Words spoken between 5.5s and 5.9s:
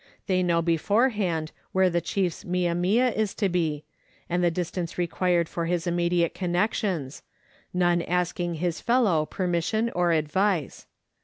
his